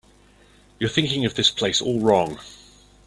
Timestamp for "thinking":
0.89-1.25